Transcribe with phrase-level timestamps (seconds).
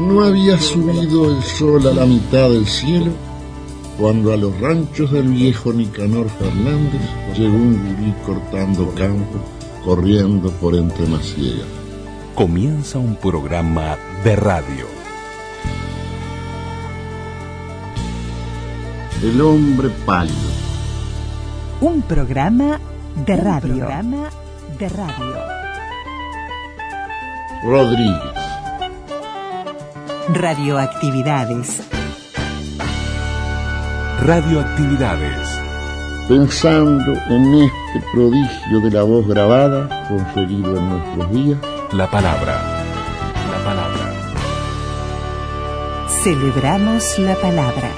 [0.00, 3.12] No había subido el sol a la mitad del cielo
[3.98, 7.02] cuando a los ranchos del viejo Nicanor Fernández
[7.36, 9.38] llegó un gurí cortando campo,
[9.84, 11.66] corriendo por entre maciegas.
[12.34, 14.86] Comienza un programa de radio.
[19.22, 20.34] El hombre pálido.
[21.82, 22.80] Un programa
[23.26, 23.74] de radio.
[23.74, 24.30] Un programa
[24.78, 25.36] de radio.
[27.62, 28.49] Rodríguez.
[30.28, 31.82] Radioactividades.
[34.22, 35.48] Radioactividades.
[36.28, 41.58] Pensando en este prodigio de la voz grabada conferido en nuestros días.
[41.92, 42.52] La palabra.
[43.50, 44.12] La palabra.
[46.22, 47.90] Celebramos la palabra.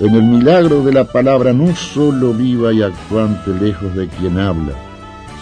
[0.00, 4.72] En el milagro de la palabra no solo viva y actuante lejos de quien habla,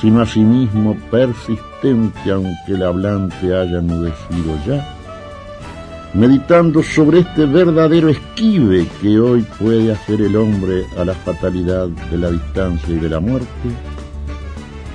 [0.01, 4.96] sino asimismo persistente aunque el hablante haya enmudecido ya
[6.17, 12.17] meditando sobre este verdadero esquive que hoy puede hacer el hombre a la fatalidad de
[12.17, 13.47] la distancia y de la muerte,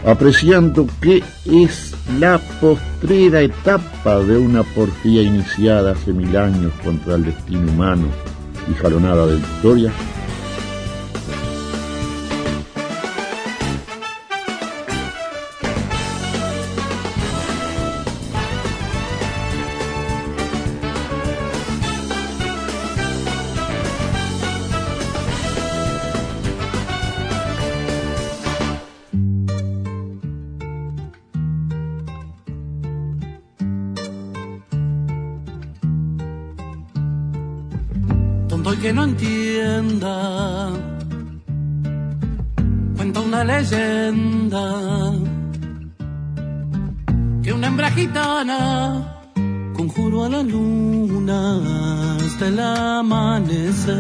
[0.04, 7.26] apreciando que es la postrera etapa de una porfía iniciada hace mil años contra el
[7.26, 8.08] destino humano
[8.70, 9.38] y jalonada de
[38.72, 40.70] victoria, que no entienda.
[42.96, 45.14] Cuenta una leyenda
[47.44, 49.24] que una hembra gitana
[49.76, 53.96] conjuró a la luna hasta el amanecer.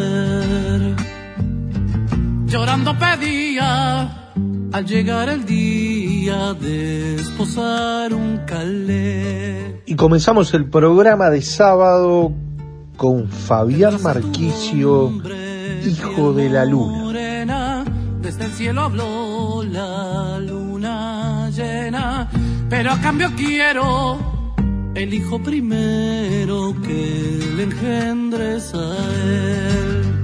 [2.45, 4.29] Llorando pedía
[4.73, 9.81] al llegar el día de esposar un calé.
[9.85, 12.33] Y comenzamos el programa de sábado
[13.01, 15.11] con Fabián Marquicio,
[15.83, 17.83] hijo de la luna.
[18.21, 22.29] Desde el cielo habló la luna llena,
[22.69, 24.19] pero a cambio quiero
[24.93, 28.95] el hijo primero que le engendres a
[29.25, 30.23] él.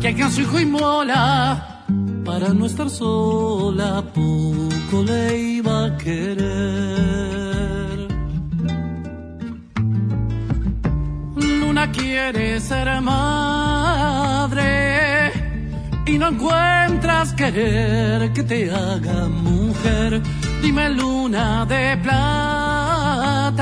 [0.00, 1.84] Que a su hijo inmola
[2.24, 7.47] para no estar sola, poco le iba a querer.
[11.86, 13.32] Quiere ser madre
[16.06, 20.20] y no encuentras querer que te haga mujer.
[20.60, 23.60] Dime luna de plata,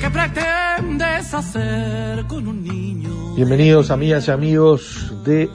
[0.00, 3.34] ¿qué pretendes hacer con un niño?
[3.36, 5.50] Bienvenidos amigas y amigos de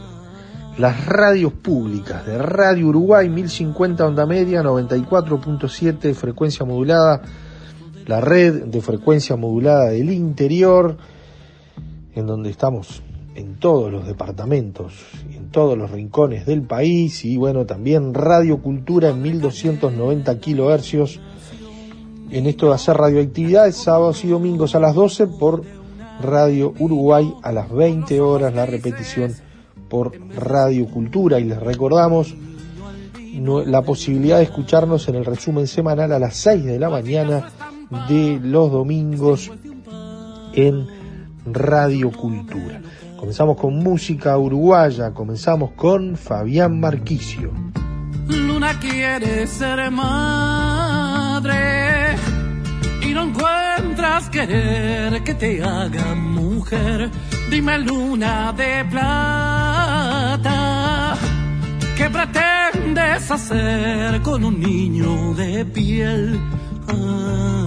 [0.77, 7.23] las radios públicas de Radio Uruguay 1050 onda media 94.7 frecuencia modulada
[8.07, 10.97] la red de frecuencia modulada del interior,
[12.15, 13.03] en donde estamos
[13.35, 14.93] en todos los departamentos,
[15.31, 21.19] en todos los rincones del país y bueno, también Radio Cultura en 1290 kilohercios.
[22.31, 25.63] En esto de hacer radioactividades, sábados y domingos a las 12 por
[26.21, 29.33] Radio Uruguay a las 20 horas, la repetición
[29.89, 31.39] por Radio Cultura.
[31.39, 32.35] Y les recordamos
[33.65, 37.49] la posibilidad de escucharnos en el resumen semanal a las 6 de la mañana
[38.09, 39.51] de los domingos
[40.53, 40.87] en
[41.45, 42.81] Radio Cultura.
[43.17, 47.51] Comenzamos con música uruguaya, comenzamos con Fabián Marquicio.
[48.27, 51.55] Luna quiere ser madre
[53.01, 57.09] y no encuentras querer que te haga mujer.
[57.49, 60.47] Dime luna de plata,
[61.95, 66.37] ¿qué pretendes hacer con un niño de piel?
[66.89, 67.66] Ah.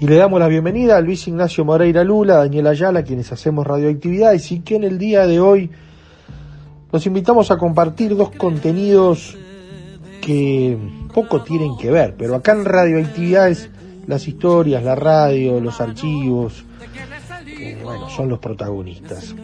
[0.00, 3.66] Y le damos la bienvenida a Luis Ignacio Moreira Lula, a Daniel Ayala, quienes hacemos
[3.66, 5.70] radioactividades, y que en el día de hoy
[6.92, 9.38] nos invitamos a compartir dos contenidos
[10.20, 10.76] que
[11.14, 13.70] poco tienen que ver, pero acá en radioactividades
[14.06, 16.64] las historias, la radio, los archivos,
[17.82, 19.34] bueno, son los protagonistas.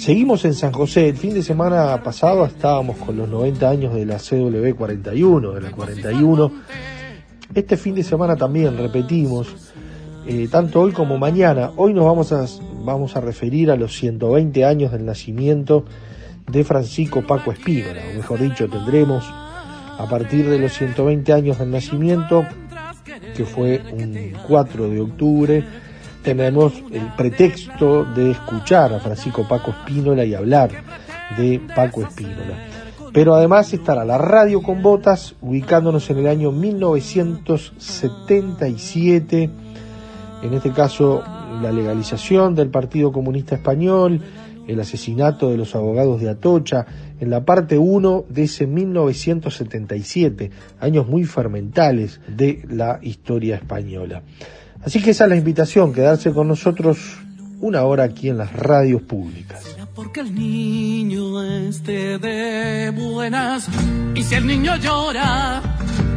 [0.00, 1.10] Seguimos en San José.
[1.10, 5.60] El fin de semana pasado estábamos con los 90 años de la CW 41, de
[5.60, 6.52] la 41.
[7.54, 9.54] Este fin de semana también repetimos
[10.26, 11.72] eh, tanto hoy como mañana.
[11.76, 12.46] Hoy nos vamos a,
[12.82, 15.84] vamos a referir a los 120 años del nacimiento
[16.50, 21.72] de Francisco Paco Espínola, o mejor dicho, tendremos a partir de los 120 años del
[21.72, 22.46] nacimiento,
[23.36, 25.64] que fue un 4 de octubre,
[26.22, 30.70] tenemos el pretexto de escuchar a Francisco Paco Espínola y hablar
[31.36, 32.66] de Paco Espínola.
[33.12, 39.50] Pero además estará la radio con botas, ubicándonos en el año 1977,
[40.42, 41.24] en este caso
[41.60, 44.20] la legalización del Partido Comunista Español,
[44.68, 46.86] el asesinato de los abogados de Atocha,
[47.18, 54.22] en la parte 1 de ese 1977, años muy fermentales de la historia española.
[54.84, 57.18] Así que esa es la invitación, quedarse con nosotros
[57.60, 63.68] una hora aquí en las radios públicas porque el niño esté de buenas
[64.14, 65.60] y si el niño llora,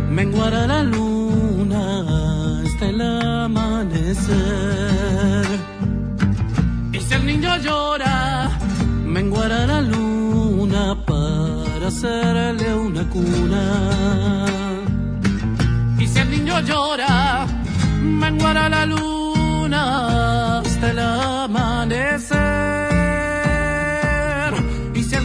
[0.09, 4.33] menguará la luna hasta el amanecer.
[6.93, 8.51] Y si el niño llora,
[9.05, 14.45] menguará la luna para hacerle una cuna.
[15.99, 17.47] Y si el niño llora,
[18.03, 22.83] menguará la luna hasta el amanecer.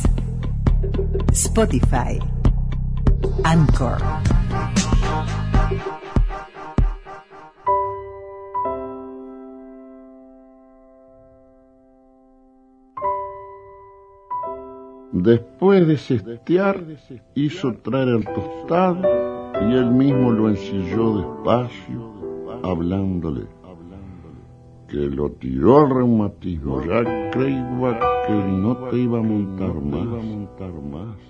[1.31, 2.19] Spotify.
[3.43, 3.97] Anchor.
[15.13, 16.83] Después de cestear,
[17.33, 19.01] hizo traer el tostado
[19.67, 23.47] y él mismo lo ensilló despacio, hablándole,
[24.87, 31.27] que lo tiró al reumatismo, ya creía que no te iba a montar más.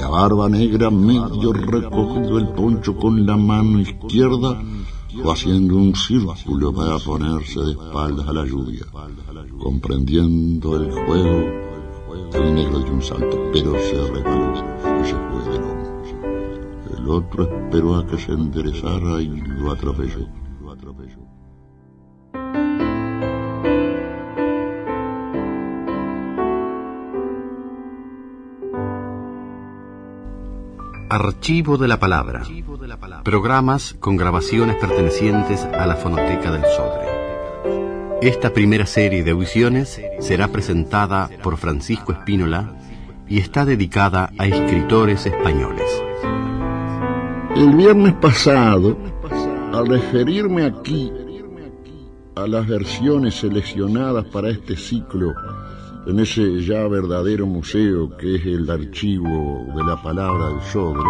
[0.00, 4.62] la barba negra medio recogido el poncho con la mano izquierda
[5.22, 8.86] o haciendo un círculo para ponerse de espaldas a la lluvia,
[9.58, 11.69] comprendiendo el juego,
[12.34, 15.80] el negro dio un salto, pero se resbaló y se fue de nuevo.
[16.96, 20.26] El otro esperó a que se enderezara y lo atropelló.
[31.10, 32.44] Archivo de la Palabra.
[33.24, 37.09] Programas con grabaciones pertenecientes a la Fonoteca del Sodre.
[38.22, 42.76] Esta primera serie de audiciones será presentada por Francisco Espínola
[43.26, 45.86] y está dedicada a escritores españoles.
[47.56, 48.98] El viernes pasado,
[49.72, 51.10] al referirme aquí
[52.34, 55.32] a las versiones seleccionadas para este ciclo
[56.06, 61.08] en ese ya verdadero museo que es el archivo de la palabra del Sodre,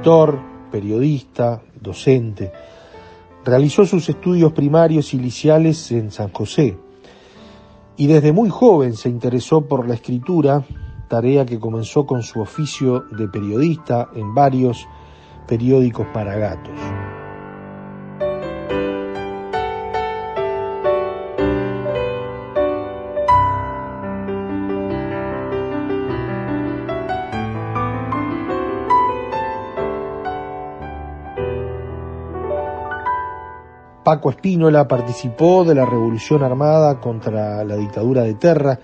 [0.00, 0.40] Escritor,
[0.72, 2.50] periodista, docente.
[3.44, 6.78] Realizó sus estudios primarios y liciales en San José
[7.98, 10.64] y desde muy joven se interesó por la escritura,
[11.06, 14.88] tarea que comenzó con su oficio de periodista en varios
[15.46, 17.09] periódicos para gatos.
[34.10, 38.80] Paco Espínola participó de la revolución armada contra la dictadura de Terra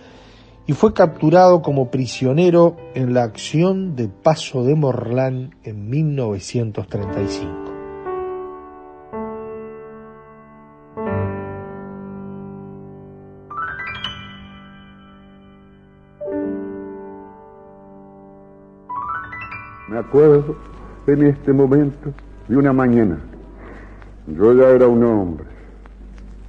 [0.69, 7.53] y fue capturado como prisionero en la acción de Paso de Morlán en 1935.
[19.89, 20.57] Me acuerdo
[21.09, 22.13] en este momento
[22.47, 23.19] de una mañana.
[24.27, 25.47] Yo ya era un hombre,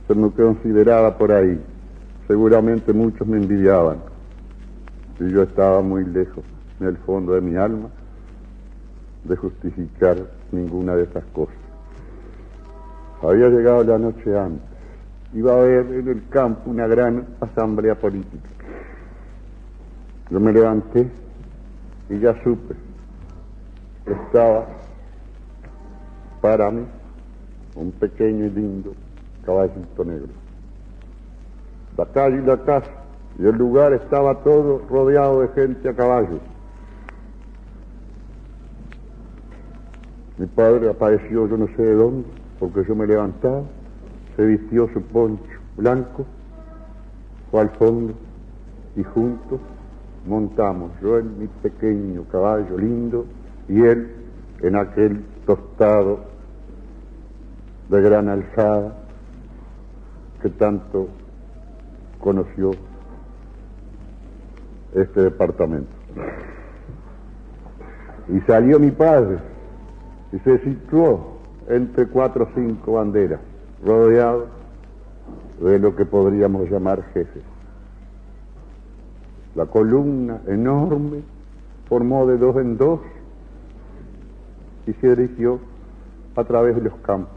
[0.08, 1.60] se me consideraba por ahí.
[2.28, 3.98] Seguramente muchos me envidiaban.
[5.20, 6.44] Y yo estaba muy lejos,
[6.80, 7.90] en el fondo de mi alma,
[9.24, 10.18] de justificar
[10.52, 11.56] ninguna de esas cosas.
[13.22, 14.62] Había llegado la noche antes.
[15.34, 18.50] Iba a haber en el campo una gran asamblea política.
[20.30, 21.10] Yo me levanté
[22.10, 22.76] y ya supe
[24.12, 24.66] estaba
[26.42, 26.86] para mí
[28.00, 28.94] pequeño y lindo
[29.46, 30.30] caballito negro.
[31.98, 32.92] La calle y la casa
[33.40, 36.40] y el lugar estaba todo rodeado de gente a caballo.
[40.38, 42.28] Mi padre apareció yo no sé de dónde,
[42.60, 43.64] porque yo me levantaba,
[44.36, 45.44] se vistió su poncho
[45.78, 46.26] blanco,
[47.50, 48.14] fue al fondo
[48.96, 49.60] y juntos
[50.28, 53.26] montamos, yo en mi pequeño caballo lindo
[53.70, 54.12] y él
[54.62, 56.37] en aquel tostado
[57.90, 58.94] de gran alzada
[60.42, 61.08] que tanto
[62.20, 62.72] conoció
[64.94, 65.90] este departamento.
[68.30, 69.38] Y salió mi padre
[70.34, 71.38] y se situó
[71.70, 73.40] entre cuatro o cinco banderas,
[73.84, 74.48] rodeado
[75.62, 77.44] de lo que podríamos llamar jefes.
[79.56, 81.22] La columna enorme
[81.88, 83.00] formó de dos en dos
[84.86, 85.60] y se dirigió
[86.36, 87.37] a través de los campos.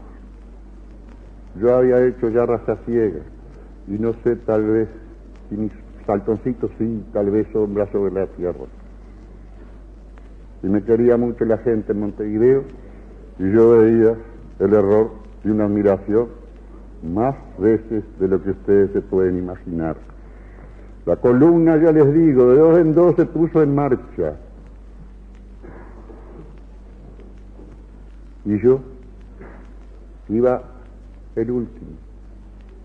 [1.59, 3.19] Yo había hecho ya raza ciega
[3.87, 4.87] y no sé, tal vez,
[5.49, 5.71] si mis
[6.05, 8.65] saltoncitos sí, tal vez sombra sobre la tierra.
[10.63, 12.63] Y me quería mucho la gente en Montevideo
[13.39, 14.15] y yo veía
[14.59, 15.11] el error
[15.43, 16.27] y una admiración
[17.03, 19.97] más veces de lo que ustedes se pueden imaginar.
[21.05, 24.35] La columna, ya les digo, de dos en dos se puso en marcha
[28.45, 28.79] Y yo
[30.29, 30.63] iba
[31.35, 31.91] el último,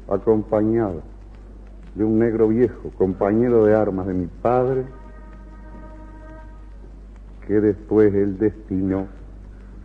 [0.09, 1.03] acompañado
[1.95, 4.85] de un negro viejo, compañero de armas de mi padre,
[7.47, 9.07] que después él destinó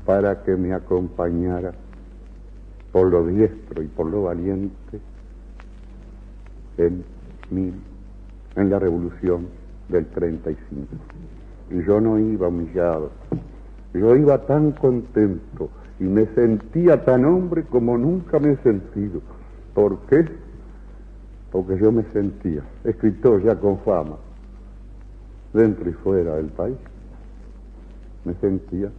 [0.06, 1.74] para que me acompañara
[2.91, 5.00] por lo diestro y por lo valiente
[6.77, 7.03] en,
[7.50, 7.74] mil,
[8.56, 9.48] en la revolución
[9.89, 10.88] del 35.
[11.70, 13.12] Y yo no iba humillado,
[13.94, 15.70] yo iba tan contento
[16.01, 19.22] y me sentía tan hombre como nunca me he sentido.
[19.75, 20.25] ¿Por qué?
[21.51, 24.15] Porque yo me sentía escritor ya con fama,
[25.53, 26.77] dentro y fuera del país.
[28.25, 28.89] Me sentía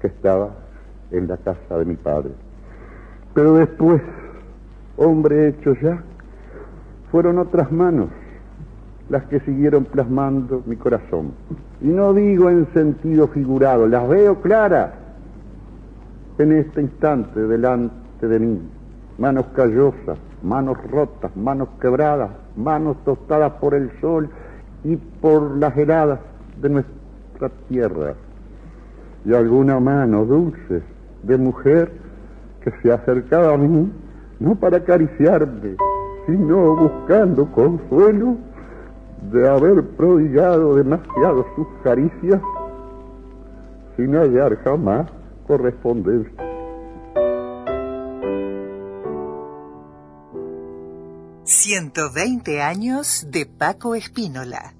[0.00, 0.50] que estaba
[1.10, 2.30] en la casa de mi padre.
[3.34, 4.00] Pero después,
[4.96, 6.00] hombre hecho ya,
[7.10, 8.10] fueron otras manos
[9.08, 11.32] las que siguieron plasmando mi corazón.
[11.80, 15.05] Y no digo en sentido figurado, las veo claras
[16.38, 18.60] en este instante delante de mí.
[19.18, 24.28] Manos callosas, manos rotas, manos quebradas, manos tostadas por el sol
[24.84, 26.20] y por las heladas
[26.60, 28.14] de nuestra tierra.
[29.24, 30.82] Y alguna mano dulce
[31.22, 31.90] de mujer
[32.60, 33.90] que se acercaba a mí,
[34.38, 35.76] no para acariciarme,
[36.26, 38.36] sino buscando consuelo
[39.32, 42.40] de haber prodigado demasiado sus caricias
[43.96, 45.06] sin hallar jamás
[45.46, 46.32] correspondencia.
[51.46, 54.74] ...120 años de Paco Espínola.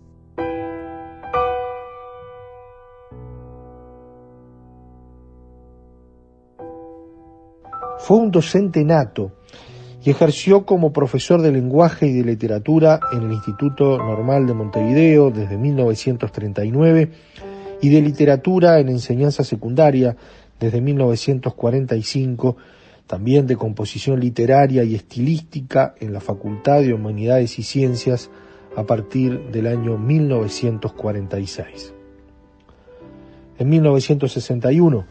[7.99, 9.33] Fue un docente nato
[10.05, 15.31] y ejerció como profesor de lenguaje y de literatura en el Instituto Normal de Montevideo
[15.31, 17.11] desde 1939
[17.81, 20.17] y de literatura en enseñanza secundaria
[20.61, 22.57] desde 1945,
[23.07, 28.31] también de composición literaria y estilística en la Facultad de Humanidades y Ciencias
[28.77, 31.95] a partir del año 1946.
[33.59, 35.07] En 1961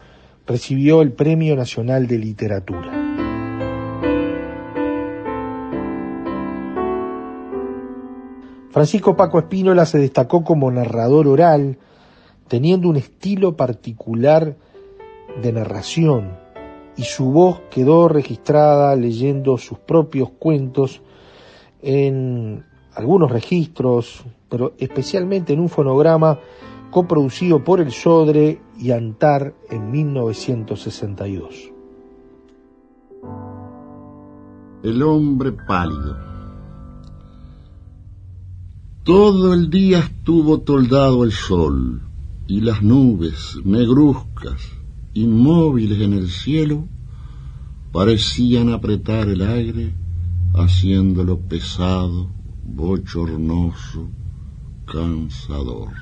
[0.45, 2.91] recibió el Premio Nacional de Literatura.
[8.69, 11.77] Francisco Paco Espínola se destacó como narrador oral,
[12.49, 14.57] teniendo un estilo particular
[15.41, 16.37] de narración
[16.97, 21.01] y su voz quedó registrada leyendo sus propios cuentos
[21.81, 22.63] en
[22.95, 26.39] algunos registros, pero especialmente en un fonograma
[26.89, 31.71] coproducido por el Sodre y Antar en 1962.
[34.83, 36.17] El hombre pálido.
[39.03, 42.01] Todo el día estuvo toldado el sol
[42.47, 44.61] y las nubes negruzcas,
[45.15, 46.87] inmóviles en el cielo,
[47.93, 49.93] parecían apretar el aire,
[50.53, 52.29] haciéndolo pesado,
[52.65, 54.09] bochornoso,
[54.85, 55.93] cansador.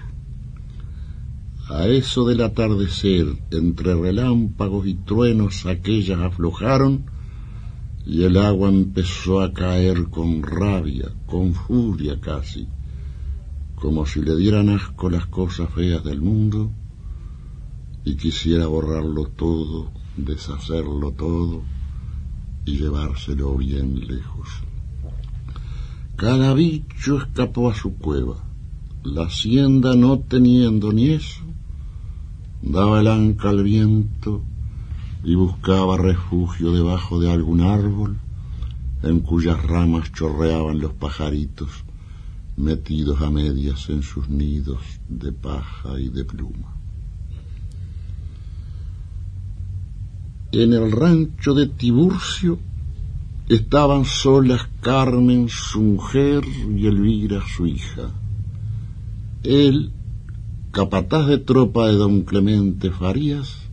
[1.70, 7.06] A eso del atardecer, entre relámpagos y truenos, aquellas aflojaron
[8.06, 12.68] y el agua empezó a caer con rabia, con furia casi,
[13.76, 16.72] como si le dieran asco las cosas feas del mundo
[18.06, 21.64] y quisiera borrarlo todo, deshacerlo todo
[22.66, 24.50] y llevárselo bien lejos.
[26.16, 28.36] Cada bicho escapó a su cueva.
[29.04, 31.44] La hacienda no teniendo ni eso,
[32.62, 34.42] daba el anca al viento
[35.24, 38.18] y buscaba refugio debajo de algún árbol
[39.02, 41.84] en cuyas ramas chorreaban los pajaritos
[42.56, 46.73] metidos a medias en sus nidos de paja y de pluma.
[50.54, 52.60] En el rancho de Tiburcio
[53.50, 58.12] estaban solas Carmen, su mujer, y Elvira, su hija.
[59.42, 59.92] Él,
[60.72, 63.68] capataz de tropa de don Clemente Farías,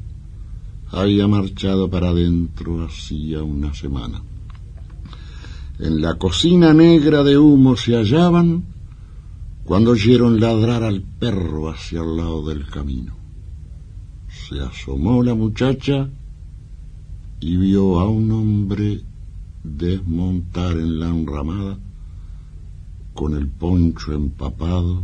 [0.91, 4.23] había marchado para adentro hacía una semana.
[5.79, 8.65] En la cocina negra de humo se hallaban
[9.65, 13.15] cuando oyeron ladrar al perro hacia el lado del camino.
[14.29, 16.09] Se asomó la muchacha
[17.41, 19.03] y vio a un hombre
[19.65, 21.79] desmontar en la enramada
[23.15, 25.03] con el poncho empapado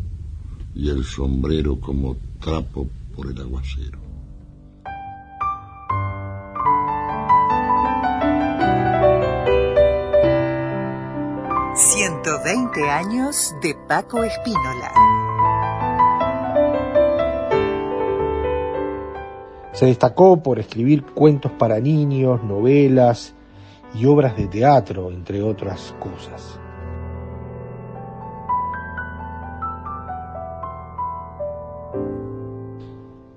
[0.75, 4.07] y el sombrero como trapo por el aguacero.
[11.77, 15.36] ...120 años de Paco Espínola.
[19.77, 23.35] Se destacó por escribir cuentos para niños, novelas
[23.95, 26.59] y obras de teatro, entre otras cosas.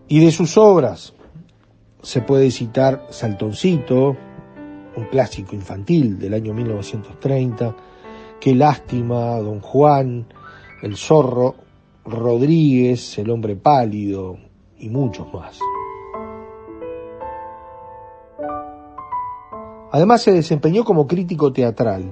[0.08, 1.14] Y de sus obras
[2.02, 4.16] se puede citar Saltoncito,
[4.96, 7.76] un clásico infantil del año 1930,
[8.40, 10.26] Qué lástima, Don Juan,
[10.82, 11.56] El zorro,
[12.06, 14.38] Rodríguez, El hombre pálido
[14.78, 15.60] y muchos más.
[19.92, 22.04] Además se desempeñó como crítico teatral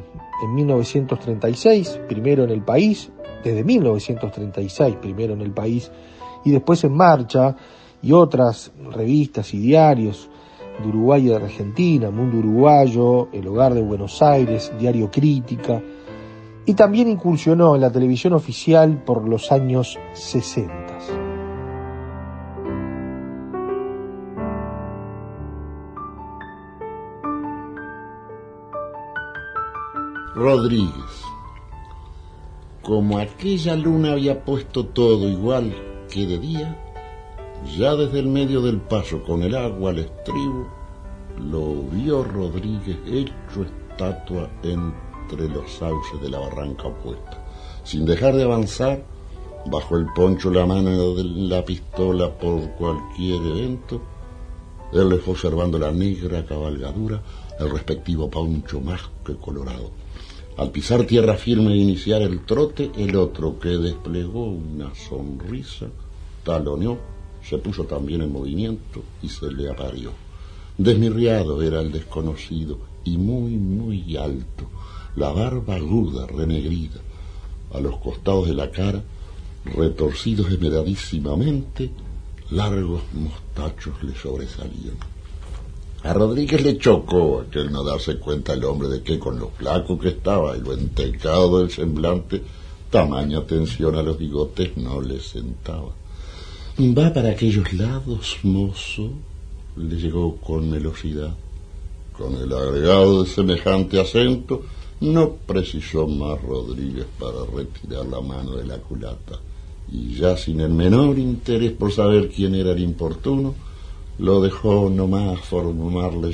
[0.43, 3.11] en 1936, primero en El País,
[3.43, 5.91] desde 1936 primero en El País
[6.43, 7.55] y después en Marcha
[8.01, 10.29] y otras revistas y diarios
[10.81, 15.81] de Uruguay y de Argentina, Mundo Uruguayo, El Hogar de Buenos Aires, Diario Crítica,
[16.65, 20.87] y también incursionó en la televisión oficial por los años 60.
[30.38, 31.23] Rodríguez.
[32.84, 35.73] Como aquella luna había puesto todo igual
[36.12, 36.78] que de día,
[37.76, 40.67] ya desde el medio del paso con el agua al estribo,
[41.39, 47.43] lo vio Rodríguez hecho estatua entre los sauces de la barranca opuesta.
[47.84, 49.04] Sin dejar de avanzar,
[49.65, 54.04] bajo el poncho la mano de la pistola por cualquier evento,
[54.93, 57.23] él le fue observando la negra cabalgadura,
[57.60, 59.89] el respectivo poncho más que colorado
[60.57, 65.85] al pisar tierra firme e iniciar el trote, el otro que desplegó una sonrisa,
[66.43, 66.97] taloneó,
[67.43, 70.11] se puso también en movimiento y se le aparió.
[70.75, 74.67] Desmirriado era el desconocido y muy, muy alto,
[75.15, 77.01] la barba aguda, renegrida,
[77.71, 79.03] a los costados de la cara,
[79.63, 81.91] retorcidos esmeradísimamente,
[82.49, 84.97] largos mostachos le sobresalían.
[86.07, 89.99] A Rodríguez le chocó aquel no darse cuenta el hombre de que con lo flaco
[89.99, 92.41] que estaba y lo entecado del semblante,
[92.89, 95.89] tamaña atención a los bigotes no le sentaba.
[96.79, 99.11] Va para aquellos lados, mozo,
[99.75, 101.35] le llegó con velocidad.
[102.17, 104.61] Con el agregado de semejante acento,
[105.01, 109.41] no precisó más Rodríguez para retirar la mano de la culata,
[109.91, 113.66] y ya sin el menor interés por saber quién era el importuno,
[114.19, 116.30] lo dejó nomás formar la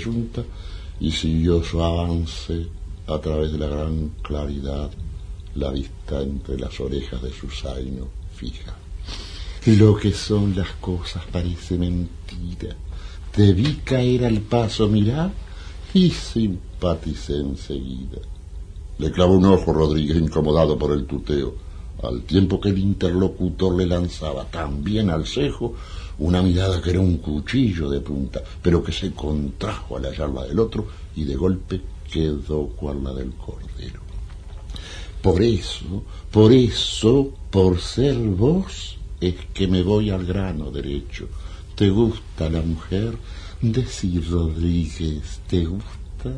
[1.00, 2.68] y siguió su avance
[3.08, 4.90] a través de la gran claridad,
[5.56, 8.76] la vista entre las orejas de su zaino fija.
[9.66, 12.76] Lo que son las cosas parece mentira.
[13.32, 15.32] Te vi caer al paso, mirá,
[15.94, 18.20] y simpaticé enseguida.
[18.98, 21.56] Le clavó un ojo Rodríguez, incomodado por el tuteo,
[22.04, 25.76] al tiempo que el interlocutor le lanzaba también al cejo
[26.20, 30.60] una mirada que era un cuchillo de punta, pero que se contrajo al hallarla del
[30.60, 34.02] otro y de golpe quedó cual la del cordero.
[35.22, 41.28] Por eso, por eso, por ser vos, es que me voy al grano derecho.
[41.76, 43.18] ¿Te gusta la mujer?
[43.62, 46.34] Decir, Rodríguez, ¿te gusta?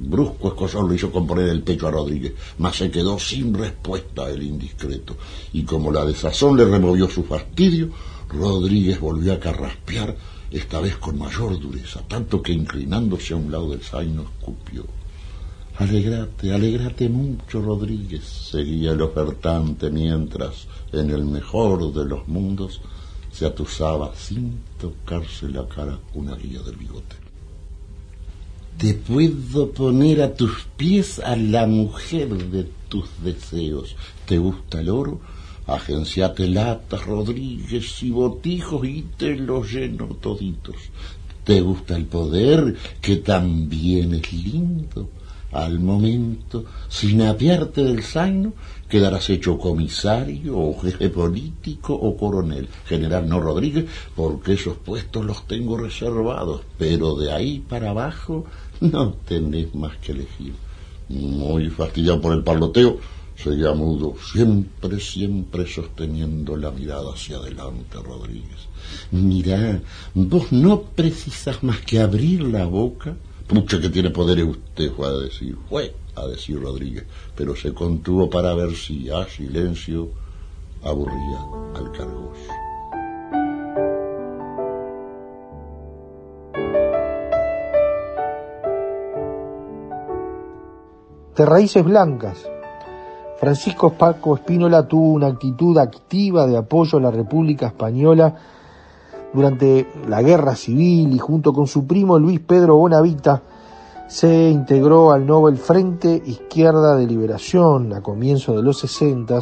[0.00, 4.42] Brusco escosor lo hizo componer el pecho a Rodríguez, mas se quedó sin respuesta el
[4.42, 5.16] indiscreto,
[5.52, 7.90] y como la desazón le removió su fastidio,
[8.30, 10.16] Rodríguez volvió a carraspear,
[10.50, 14.84] esta vez con mayor dureza, tanto que inclinándose a un lado del zaino escupió.
[15.76, 22.80] Alegrate, alegrate mucho, Rodríguez, seguía el ofertante mientras, en el mejor de los mundos,
[23.30, 27.29] se atusaba sin tocarse la cara una guía del bigote.
[28.80, 33.94] Te puedo poner a tus pies a la mujer de tus deseos.
[34.24, 35.20] ¿Te gusta el oro?
[35.66, 40.76] Agenciate latas, Rodríguez y botijos y te los lleno toditos.
[41.44, 45.10] ¿Te gusta el poder, que también es lindo?
[45.52, 48.54] Al momento, sin apiarte del zaino,
[48.88, 52.68] quedarás hecho comisario o jefe político o coronel.
[52.86, 58.46] General no Rodríguez, porque esos puestos los tengo reservados, pero de ahí para abajo
[58.92, 60.54] no tenés más que elegir.
[61.08, 62.98] Muy fastidiado por el parloteo,
[63.36, 68.68] seguía mudo, siempre, siempre sosteniendo la mirada hacia adelante, Rodríguez.
[69.10, 69.80] Mirá,
[70.14, 73.16] vos no precisas más que abrir la boca.
[73.46, 78.30] Pucha que tiene poder usted, fue a decir, fue a decir Rodríguez, pero se contuvo
[78.30, 80.10] para ver si a silencio
[80.82, 81.40] aburría
[81.74, 82.69] al cargoso.
[91.40, 92.46] De raíces blancas.
[93.38, 98.34] Francisco Paco Espínola tuvo una actitud activa de apoyo a la República Española
[99.32, 103.40] durante la Guerra Civil y junto con su primo Luis Pedro Bonavita
[104.06, 109.40] se integró al Nobel Frente Izquierda de Liberación a comienzos de los 60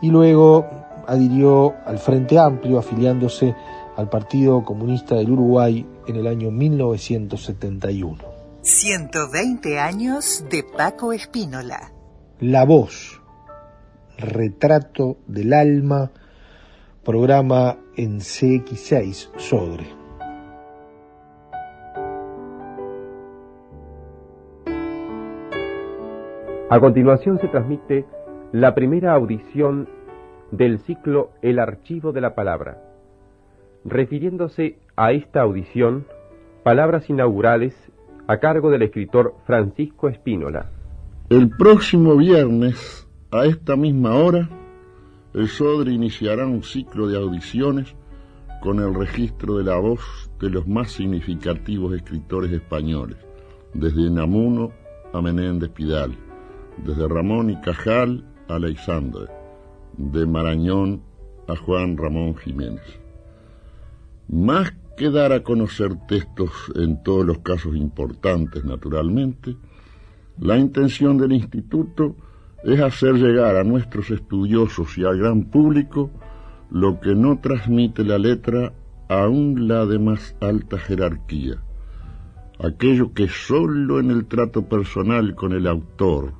[0.00, 0.64] y luego
[1.06, 3.54] adhirió al Frente Amplio afiliándose
[3.98, 8.35] al Partido Comunista del Uruguay en el año 1971.
[8.66, 11.92] 120 años de Paco Espínola.
[12.40, 13.22] La voz,
[14.18, 16.10] retrato del alma,
[17.04, 19.86] programa en CX6 Sodre.
[26.68, 28.04] A continuación se transmite
[28.50, 29.88] la primera audición
[30.50, 32.82] del ciclo El Archivo de la Palabra.
[33.84, 36.08] Refiriéndose a esta audición,
[36.64, 37.72] palabras inaugurales
[38.26, 40.70] a cargo del escritor Francisco Espínola.
[41.28, 44.48] El próximo viernes, a esta misma hora,
[45.34, 47.94] el Sodre iniciará un ciclo de audiciones
[48.62, 53.18] con el registro de la voz de los más significativos escritores españoles,
[53.74, 54.72] desde Namuno
[55.12, 56.16] a Menéndez Pidal,
[56.84, 59.26] desde Ramón y Cajal a Alexandre,
[59.96, 61.02] de Marañón
[61.48, 62.82] a Juan Ramón Jiménez.
[64.28, 69.56] Más que dar a conocer textos en todos los casos importantes, naturalmente,
[70.38, 72.16] la intención del instituto
[72.64, 76.10] es hacer llegar a nuestros estudiosos y al gran público
[76.70, 78.72] lo que no transmite la letra
[79.08, 81.62] aún la de más alta jerarquía,
[82.58, 86.32] aquello que sólo en el trato personal con el autor,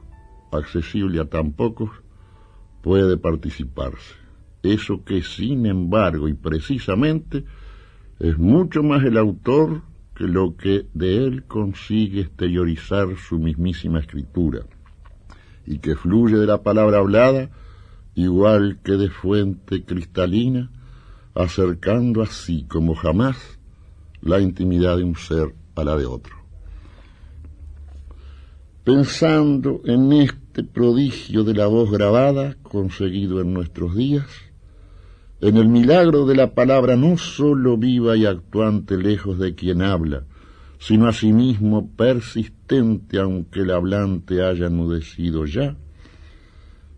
[0.51, 1.91] accesible a tan pocos,
[2.83, 4.15] puede participarse.
[4.63, 7.45] Eso que sin embargo y precisamente
[8.19, 9.83] es mucho más el autor
[10.15, 14.61] que lo que de él consigue exteriorizar su mismísima escritura,
[15.67, 17.51] y que fluye de la palabra hablada
[18.15, 20.71] igual que de fuente cristalina,
[21.35, 23.59] acercando así como jamás
[24.23, 26.35] la intimidad de un ser a la de otro.
[28.85, 34.27] Pensando en este prodigio de la voz grabada conseguido en nuestros días,
[35.41, 40.25] en el milagro de la palabra no sólo viva y actuante lejos de quien habla,
[40.79, 45.77] sino asimismo persistente aunque el hablante haya enmudecido ya,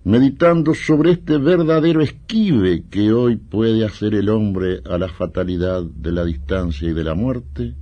[0.04, 6.12] meditando sobre este verdadero esquive que hoy puede hacer el hombre a la fatalidad de
[6.12, 7.74] la distancia y de la muerte,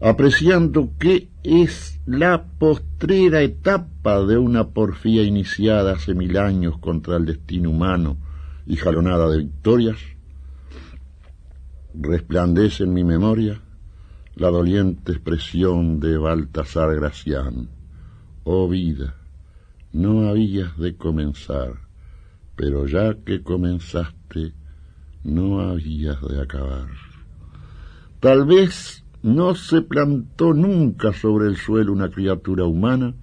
[0.00, 7.24] apreciando que es la postrera etapa de una porfía iniciada hace mil años contra el
[7.26, 8.18] destino humano
[8.66, 9.96] y jalonada de victorias,
[11.94, 13.60] resplandece en mi memoria
[14.34, 17.68] la doliente expresión de Baltasar Gracián.
[18.44, 19.14] Oh vida,
[19.92, 21.74] no habías de comenzar,
[22.54, 24.52] pero ya que comenzaste,
[25.24, 26.88] no habías de acabar.
[28.20, 33.14] Tal vez no se plantó nunca sobre el suelo una criatura humana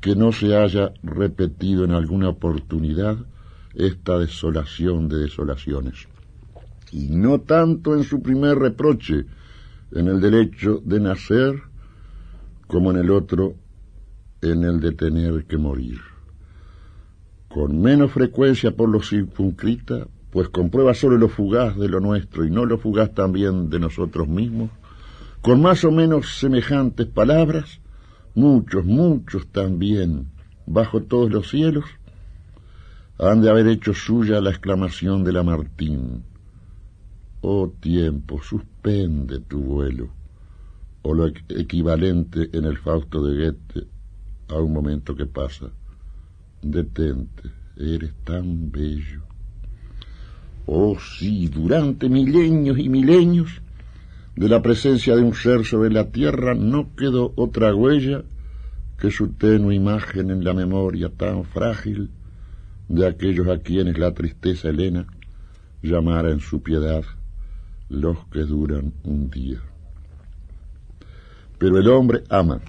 [0.00, 3.16] que no se haya repetido en alguna oportunidad
[3.74, 6.08] esta desolación de desolaciones.
[6.92, 9.26] Y no tanto en su primer reproche,
[9.92, 11.62] en el derecho de nacer,
[12.66, 13.54] como en el otro
[14.40, 15.98] en el de tener que morir.
[17.48, 22.50] Con menos frecuencia por lo circunscrita, pues comprueba solo lo fugaz de lo nuestro y
[22.50, 24.70] no lo fugaz también de nosotros mismos,
[25.40, 27.80] con más o menos semejantes palabras,
[28.34, 30.28] muchos, muchos también,
[30.66, 31.84] bajo todos los cielos,
[33.18, 36.22] han de haber hecho suya la exclamación de Lamartín.
[37.40, 40.08] Oh tiempo, suspende tu vuelo,
[41.02, 43.86] o lo equivalente en el Fausto de Goethe
[44.48, 45.66] a un momento que pasa.
[46.62, 49.22] Detente, eres tan bello.
[50.66, 53.60] Oh sí, durante milenios y milenios
[54.36, 58.22] de la presencia de un ser sobre la tierra no quedó otra huella
[58.98, 62.10] que su tenue imagen en la memoria tan frágil
[62.88, 65.06] de aquellos a quienes la tristeza helena
[65.82, 67.04] llamara en su piedad
[67.88, 69.60] los que duran un día.
[71.58, 72.60] Pero el hombre ama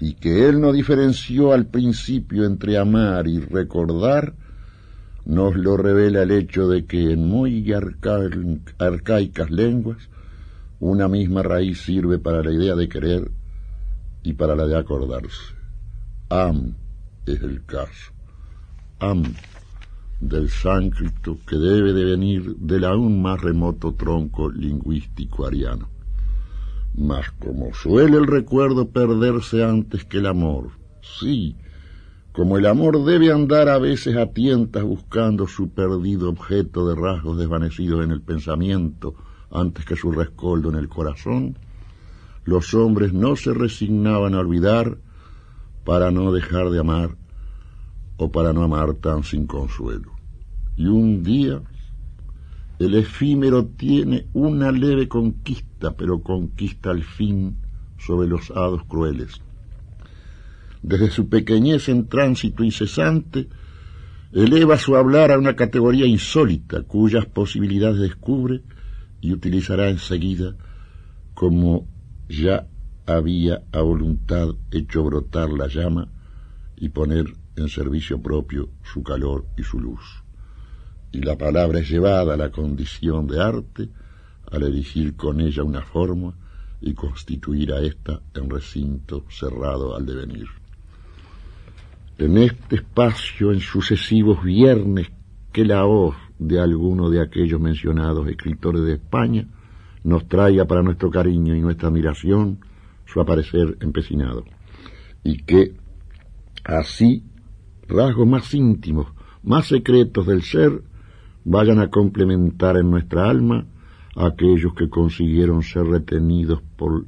[0.00, 4.34] y que él no diferenció al principio entre amar y recordar,
[5.24, 7.66] nos lo revela el hecho de que en muy
[8.78, 10.08] arcaicas lenguas
[10.80, 13.30] una misma raíz sirve para la idea de querer
[14.22, 15.54] y para la de acordarse.
[16.28, 16.74] Am
[17.26, 18.17] es el caso.
[19.00, 19.22] Am
[20.20, 25.88] del sánscrito que debe de venir del aún más remoto tronco lingüístico ariano.
[26.96, 31.54] Mas como suele el recuerdo perderse antes que el amor, sí,
[32.32, 37.38] como el amor debe andar a veces a tientas buscando su perdido objeto de rasgos
[37.38, 39.14] desvanecidos en el pensamiento
[39.52, 41.56] antes que su rescoldo en el corazón,
[42.44, 44.98] los hombres no se resignaban a olvidar
[45.84, 47.16] para no dejar de amar
[48.18, 50.12] o para no amar tan sin consuelo.
[50.76, 51.62] Y un día
[52.78, 57.56] el efímero tiene una leve conquista, pero conquista al fin
[57.98, 59.40] sobre los hados crueles.
[60.82, 63.48] Desde su pequeñez en tránsito incesante,
[64.32, 68.62] eleva su hablar a una categoría insólita, cuyas posibilidades descubre
[69.20, 70.54] y utilizará enseguida
[71.34, 71.86] como
[72.28, 72.66] ya
[73.06, 76.08] había a voluntad hecho brotar la llama
[76.76, 77.26] y poner
[77.62, 80.22] en servicio propio su calor y su luz
[81.12, 83.88] y la palabra es llevada a la condición de arte
[84.50, 86.34] al erigir con ella una forma
[86.80, 90.46] y constituir a ésta en recinto cerrado al devenir.
[92.18, 95.08] En este espacio, en sucesivos viernes,
[95.52, 99.46] que la voz de alguno de aquellos mencionados escritores de España
[100.04, 102.60] nos traiga para nuestro cariño y nuestra admiración
[103.06, 104.44] su aparecer empecinado,
[105.24, 105.74] y que
[106.64, 107.24] así
[107.88, 109.06] rasgos más íntimos,
[109.42, 110.82] más secretos del ser,
[111.44, 113.66] vayan a complementar en nuestra alma
[114.16, 117.06] a aquellos que consiguieron ser retenidos por,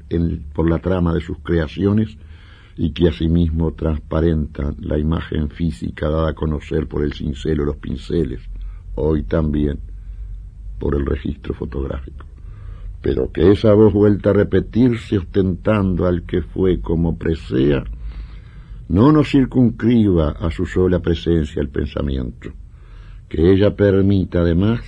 [0.54, 2.16] por la trama de sus creaciones
[2.76, 7.76] y que asimismo transparentan la imagen física dada a conocer por el cincel o los
[7.76, 8.40] pinceles,
[8.94, 9.80] hoy también
[10.78, 12.24] por el registro fotográfico.
[13.02, 17.84] Pero que esa voz vuelta a repetirse ostentando al que fue como presea,
[18.90, 22.50] no nos circunscriba a su sola presencia el pensamiento,
[23.28, 24.80] que ella permita además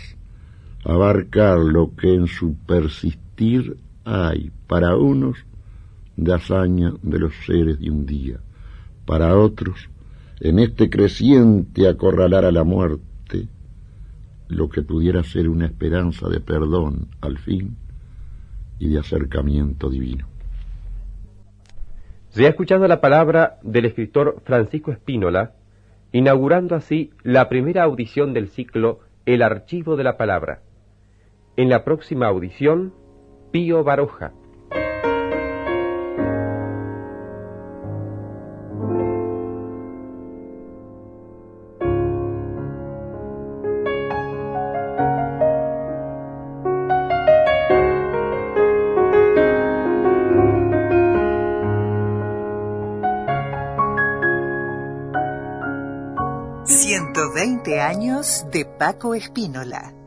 [0.84, 5.38] abarcar lo que en su persistir hay para unos
[6.16, 8.40] de hazaña de los seres de un día,
[9.06, 9.88] para otros
[10.40, 13.46] en este creciente acorralar a la muerte
[14.48, 17.76] lo que pudiera ser una esperanza de perdón al fin
[18.80, 20.31] y de acercamiento divino.
[22.32, 25.52] Se ha escuchado la palabra del escritor Francisco Espínola,
[26.12, 30.62] inaugurando así la primera audición del ciclo El Archivo de la Palabra.
[31.58, 32.94] En la próxima audición,
[33.50, 34.32] Pío Baroja.
[58.22, 60.01] 20 años de Paco Espínola.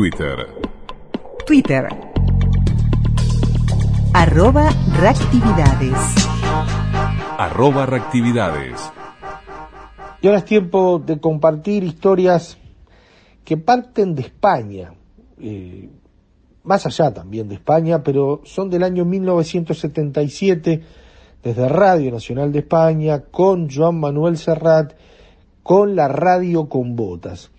[0.00, 0.46] Twitter.
[1.46, 1.88] Twitter.
[4.14, 6.14] Arroba reactividades.
[7.36, 8.80] Arroba reactividades.
[10.22, 12.56] Y ahora es tiempo de compartir historias
[13.44, 14.94] que parten de España,
[15.38, 15.90] eh,
[16.62, 20.82] más allá también de España, pero son del año 1977,
[21.44, 24.94] desde Radio Nacional de España, con Joan Manuel Serrat,
[25.62, 27.50] con la radio con botas.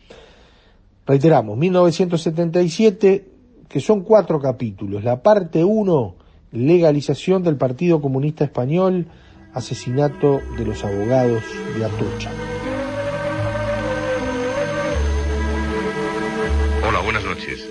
[1.12, 3.28] Reiteramos, 1977,
[3.67, 5.04] que son cuatro capítulos.
[5.04, 6.15] La parte 1,
[6.54, 9.08] legalización del Partido Comunista Español,
[9.54, 11.43] asesinato de los abogados
[11.78, 12.32] de Atocha.
[16.88, 17.67] Hola, buenas noches.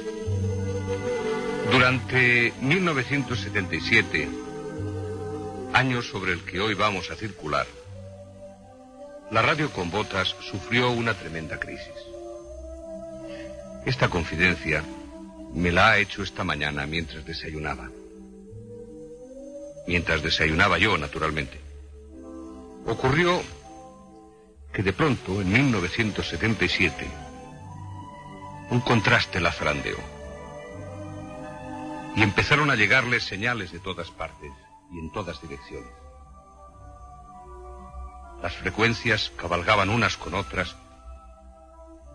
[1.72, 4.29] Durante 1977,
[5.72, 7.64] año sobre el que hoy vamos a circular,
[9.31, 12.09] la radio con botas sufrió una tremenda crisis.
[13.84, 14.84] Esta confidencia
[15.54, 17.88] me la ha hecho esta mañana mientras desayunaba.
[19.86, 21.58] Mientras desayunaba yo, naturalmente.
[22.86, 23.42] Ocurrió
[24.72, 27.06] que de pronto, en 1977,
[28.70, 29.98] un contraste la zarandeó.
[32.16, 34.50] Y empezaron a llegarle señales de todas partes
[34.92, 35.90] y en todas direcciones.
[38.42, 40.76] Las frecuencias cabalgaban unas con otras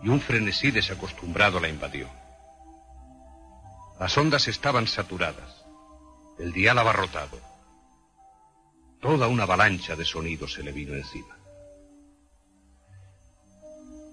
[0.02, 2.08] y un frenesí desacostumbrado la invadió.
[3.98, 5.64] Las ondas estaban saturadas,
[6.38, 7.40] el dial abarrotado.
[9.00, 11.36] Toda una avalancha de sonidos se le vino encima.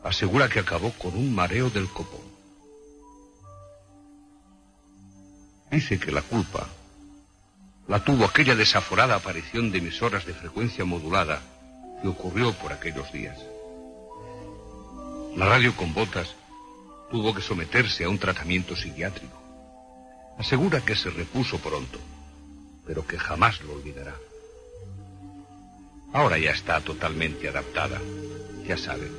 [0.03, 2.33] Asegura que acabó con un mareo del copón.
[5.71, 6.67] Dice que la culpa
[7.87, 11.41] la tuvo aquella desaforada aparición de emisoras de frecuencia modulada
[12.01, 13.37] que ocurrió por aquellos días.
[15.35, 16.35] La radio con botas
[17.09, 19.41] tuvo que someterse a un tratamiento psiquiátrico.
[20.37, 21.99] Asegura que se repuso pronto,
[22.85, 24.15] pero que jamás lo olvidará.
[26.13, 27.99] Ahora ya está totalmente adaptada.
[28.67, 29.11] Ya saben,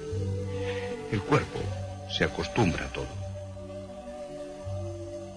[1.11, 1.61] el cuerpo
[2.17, 3.25] se acostumbra a todo.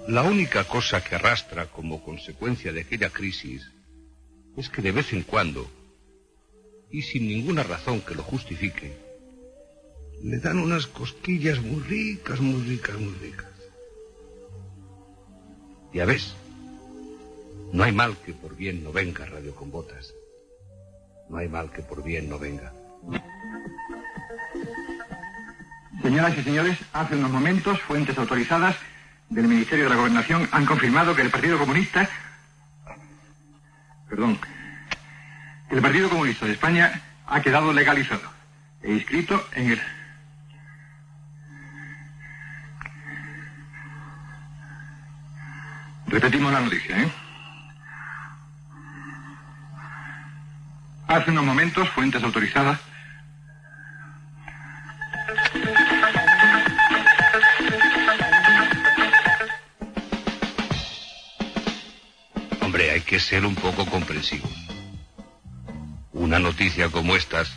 [0.08, 3.68] La única cosa que arrastra como consecuencia de aquella crisis
[4.56, 5.68] es que de vez en cuando,
[6.92, 9.07] y sin ninguna razón que lo justifique,
[10.22, 13.48] le dan unas cosquillas muy ricas, muy ricas, muy ricas.
[15.94, 16.36] Ya ves,
[17.72, 20.14] no hay mal que por bien no venga, Radio con Botas.
[21.30, 22.74] No hay mal que por bien no venga.
[26.02, 28.76] Señoras y señores, hace unos momentos, fuentes autorizadas
[29.30, 32.10] del Ministerio de la Gobernación han confirmado que el Partido Comunista...
[34.10, 34.40] Perdón.
[35.70, 38.22] El Partido Comunista de España ha quedado legalizado
[38.82, 39.82] e inscrito en el
[46.08, 47.12] Repetimos la noticia, ¿eh?
[51.08, 52.80] Hace unos momentos, fuentes autorizadas.
[62.62, 64.52] Hombre, hay que ser un poco comprensivos.
[66.14, 67.54] Una noticia como estas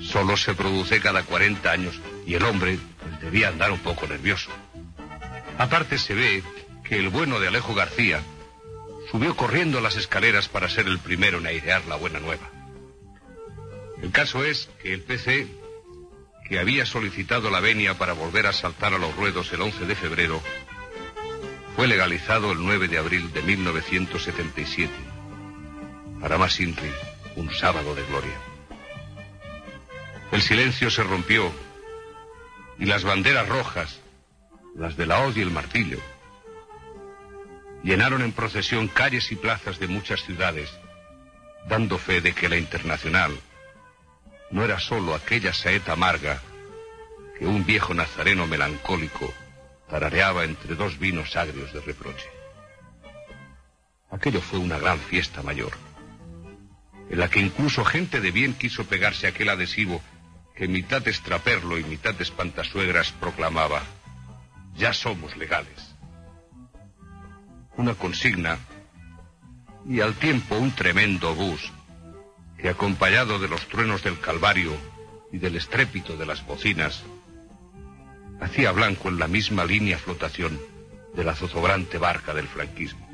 [0.00, 2.78] solo se produce cada 40 años y el hombre
[3.20, 4.50] debía andar un poco nervioso.
[5.58, 6.42] Aparte se ve
[6.84, 8.22] que el bueno de Alejo García
[9.10, 12.50] subió corriendo las escaleras para ser el primero en airear la buena nueva.
[14.02, 15.48] El caso es que el PC,
[16.48, 19.94] que había solicitado la venia para volver a saltar a los ruedos el 11 de
[19.94, 20.42] febrero,
[21.74, 24.92] fue legalizado el 9 de abril de 1977.
[26.20, 26.90] Para más simple,
[27.36, 28.38] un sábado de gloria.
[30.32, 31.52] El silencio se rompió
[32.78, 34.00] y las banderas rojas,
[34.76, 35.98] las de la hoz y el martillo,
[37.84, 40.70] llenaron en procesión calles y plazas de muchas ciudades,
[41.68, 43.38] dando fe de que la internacional
[44.50, 46.40] no era sólo aquella saeta amarga
[47.38, 49.32] que un viejo nazareno melancólico
[49.88, 52.26] tarareaba entre dos vinos agrios de reproche.
[54.10, 55.72] Aquello fue una gran fiesta mayor,
[57.10, 60.00] en la que incluso gente de bien quiso pegarse aquel adhesivo
[60.56, 63.82] que mitad extraperlo y mitad espantasuegras proclamaba,
[64.74, 65.93] ya somos legales.
[67.76, 68.58] Una consigna
[69.88, 71.72] y al tiempo un tremendo bus
[72.56, 74.72] que acompañado de los truenos del Calvario
[75.32, 77.02] y del estrépito de las bocinas,
[78.40, 80.58] hacía blanco en la misma línea flotación
[81.14, 83.06] de la zozobrante barca del franquismo.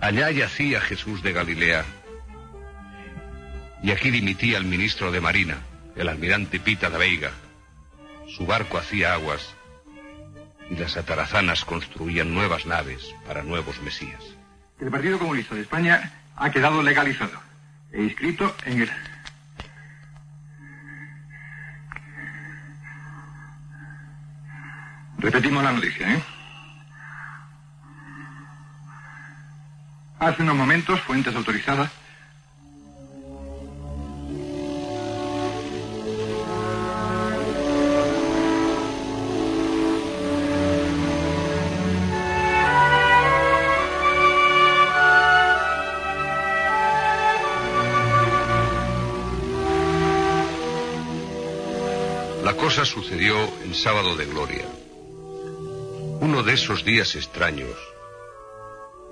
[0.00, 1.84] Allá yacía Jesús de Galilea
[3.82, 5.58] y aquí dimitía el ministro de Marina,
[5.96, 7.30] el almirante Pita de Veiga.
[8.26, 9.54] Su barco hacía aguas
[10.70, 14.22] las atarazanas construían nuevas naves para nuevos mesías.
[14.80, 17.40] El Partido Comunista de España ha quedado legalizado
[17.92, 18.90] e inscrito en el...
[25.18, 26.22] Repetimos la noticia, ¿eh?
[30.20, 31.90] Hace unos momentos, fuentes autorizadas
[53.02, 54.66] sucedió en sábado de gloria.
[56.20, 57.76] Uno de esos días extraños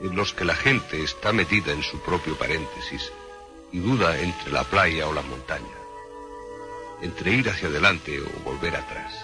[0.03, 3.13] en los que la gente está metida en su propio paréntesis
[3.71, 5.79] y duda entre la playa o la montaña,
[7.01, 9.15] entre ir hacia adelante o volver atrás.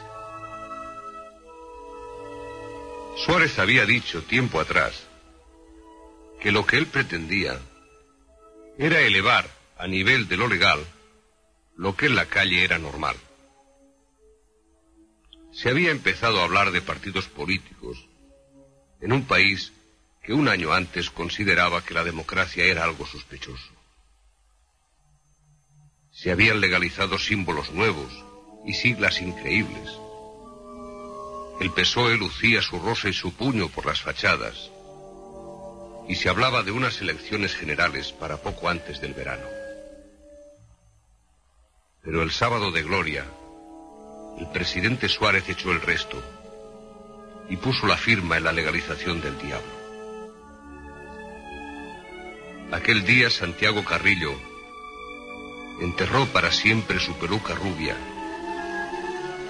[3.16, 4.94] Suárez había dicho tiempo atrás
[6.40, 7.58] que lo que él pretendía
[8.78, 9.44] era elevar
[9.76, 10.78] a nivel de lo legal
[11.76, 13.16] lo que en la calle era normal.
[15.52, 18.06] Se había empezado a hablar de partidos políticos
[19.00, 19.72] en un país
[20.22, 23.72] que un año antes consideraba que la democracia era algo sospechoso.
[26.12, 28.12] Se habían legalizado símbolos nuevos
[28.64, 29.90] y siglas increíbles.
[31.60, 34.70] El PSOE lucía su rosa y su puño por las fachadas
[36.08, 39.46] y se hablaba de unas elecciones generales para poco antes del verano.
[42.02, 43.24] Pero el sábado de gloria,
[44.38, 46.22] el presidente Suárez echó el resto
[47.48, 49.82] y puso la firma en la legalización del diablo.
[52.72, 54.32] Aquel día Santiago Carrillo
[55.80, 57.96] enterró para siempre su peluca rubia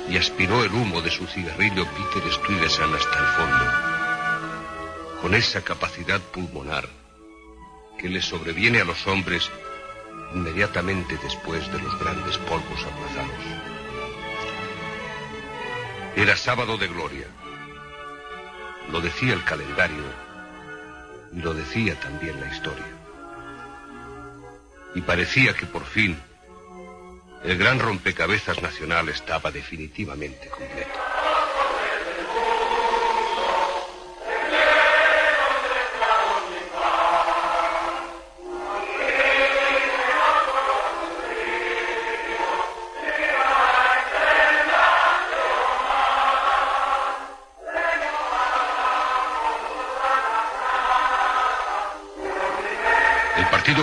[0.09, 3.65] y aspiró el humo de su cigarrillo Peter Stuyvesant hasta el fondo,
[5.21, 6.89] con esa capacidad pulmonar
[7.99, 9.49] que le sobreviene a los hombres
[10.35, 13.82] inmediatamente después de los grandes polvos aplazados.
[16.15, 17.27] Era sábado de gloria.
[18.91, 20.05] Lo decía el calendario
[21.33, 22.85] y lo decía también la historia.
[24.95, 26.21] Y parecía que por fin
[27.45, 31.02] el gran rompecabezas nacional estaba definitivamente completo.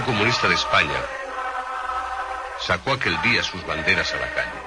[0.10, 1.00] Comunista de España
[2.62, 4.60] sacó aquel día sus banderas a la calle.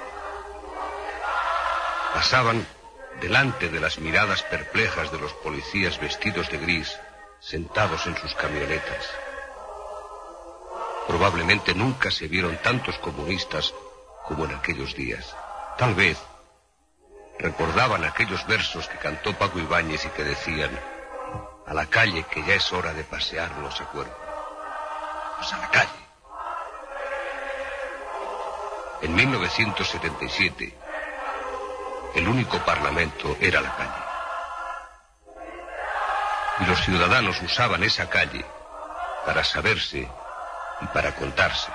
[2.14, 2.64] Pasaban
[3.20, 6.96] delante de las miradas perplejas de los policías vestidos de gris,
[7.40, 9.10] sentados en sus camionetas.
[11.08, 13.74] Probablemente nunca se vieron tantos comunistas
[14.24, 15.34] como en aquellos días.
[15.76, 16.18] Tal vez
[17.40, 20.70] recordaban aquellos versos que cantó Paco Ibáñez y que decían,
[21.66, 24.31] a la calle que ya es hora de pasearnos a cuerpo.
[25.42, 25.90] Pues a la calle.
[29.00, 30.78] En 1977,
[32.14, 34.04] el único parlamento era la calle.
[36.60, 38.44] Y los ciudadanos usaban esa calle
[39.26, 40.08] para saberse
[40.80, 41.72] y para contarse.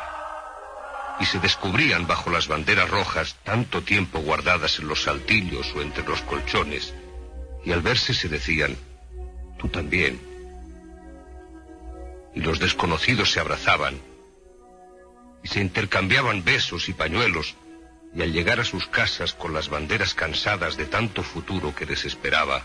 [1.20, 6.07] Y se descubrían bajo las banderas rojas tanto tiempo guardadas en los saltillos o entre
[6.07, 6.93] los colchones,
[7.65, 8.78] y al verse se decían,
[9.57, 10.26] tú también.
[12.38, 13.99] Y los desconocidos se abrazaban
[15.43, 17.55] y se intercambiaban besos y pañuelos,
[18.13, 22.05] y al llegar a sus casas con las banderas cansadas de tanto futuro que les
[22.05, 22.63] esperaba,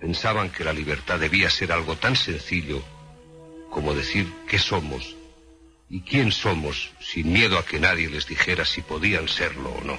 [0.00, 2.82] pensaban que la libertad debía ser algo tan sencillo
[3.68, 5.14] como decir qué somos
[5.90, 9.98] y quién somos sin miedo a que nadie les dijera si podían serlo o no.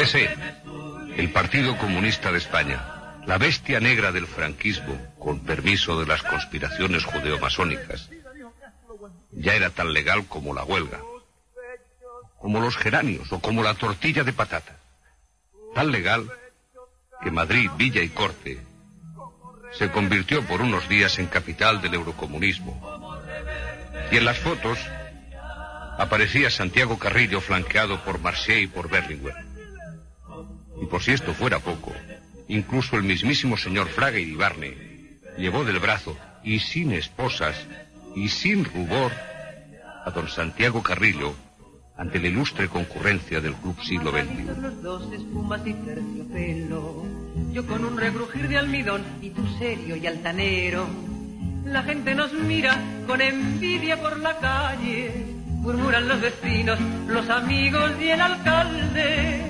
[0.00, 0.30] PC,
[1.18, 7.04] el Partido Comunista de España, la bestia negra del franquismo, con permiso de las conspiraciones
[7.04, 8.08] judeo-masónicas,
[9.32, 11.00] ya era tan legal como la huelga,
[12.38, 14.74] como los geranios o como la tortilla de patata.
[15.74, 16.32] Tan legal
[17.22, 18.58] que Madrid, Villa y Corte
[19.72, 23.20] se convirtió por unos días en capital del eurocomunismo.
[24.10, 24.78] Y en las fotos
[25.98, 29.49] aparecía Santiago Carrillo flanqueado por Marché y por Berlinguer.
[30.80, 31.92] Y por si esto fuera poco,
[32.48, 34.74] incluso el mismísimo señor Fraga y Ibarne
[35.36, 37.66] llevó del brazo, y sin esposas,
[38.14, 39.12] y sin rubor,
[40.04, 41.34] a don Santiago Carrillo
[42.00, 44.58] ante la ilustre concurrencia del Club Siglo XX.
[44.58, 47.04] Los dos espumas y terciopelo,
[47.52, 50.86] yo con un regrujir de almidón y tú serio y altanero.
[51.66, 52.74] La gente nos mira
[53.06, 59.49] con envidia por la calle, murmuran los vecinos, los amigos y el alcalde.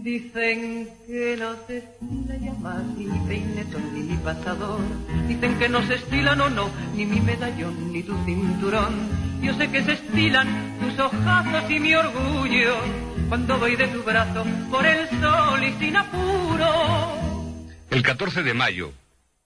[0.00, 4.80] Dicen que no se estila más ni peinetón ni pasador.
[5.28, 8.94] Dicen que no se estila, no, no, ni mi medallón ni tu cinturón.
[9.42, 12.74] Yo sé que se estilan tus ojazos y mi orgullo
[13.28, 16.68] cuando voy de tu brazo por el sol y sin apuro.
[17.90, 18.92] El 14 de mayo,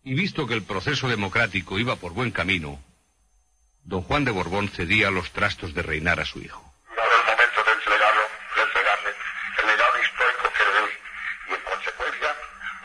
[0.05, 2.78] y visto que el proceso democrático iba por buen camino,
[3.82, 6.62] don Juan de Borbón cedía los trastos de reinar a su hijo.
[6.90, 8.22] Llegado el momento de entregarlo,
[8.55, 9.11] de entregarle
[9.59, 10.92] el legado histórico que le doy
[11.49, 12.30] y en consecuencia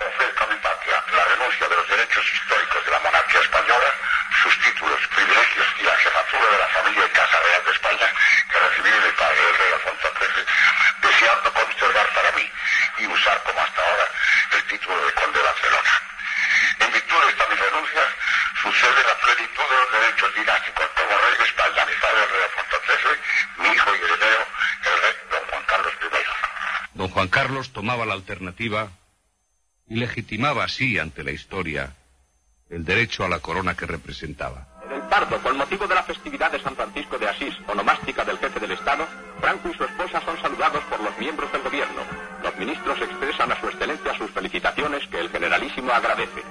[0.01, 3.89] ofrezco a mi patria la renuncia de los derechos históricos de la monarquía española,
[4.43, 8.07] sus títulos, privilegios y la jefatura de la familia y casa real de España
[8.49, 10.45] que recibí de mi padre, el rey Alfonso XIII,
[11.01, 12.45] deseando conservar para mí
[13.01, 14.05] y usar como hasta ahora
[14.57, 15.91] el título de conde de Barcelona.
[16.81, 18.03] En virtud de esta mi renuncia,
[18.61, 22.43] sucede la plenitud de los derechos dinásticos como rey de España, mi padre, el rey
[22.47, 23.17] Alfonso XIII,
[23.59, 24.43] mi hijo y heredero,
[24.87, 26.97] el rey don Juan Carlos I.
[26.97, 28.91] Don Juan Carlos tomaba la alternativa
[29.87, 31.95] y legitimaba así ante la historia
[32.69, 34.67] el derecho a la corona que representaba.
[34.85, 38.37] En el Pardo, con motivo de la festividad de San Francisco de Asís, onomástica del
[38.37, 39.07] jefe del Estado,
[39.39, 42.01] Franco y su esposa son saludados por los miembros del gobierno.
[42.43, 46.43] Los ministros expresan a su excelencia sus felicitaciones que el generalísimo agradece.